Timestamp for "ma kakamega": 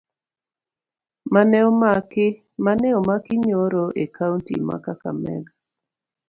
4.67-5.53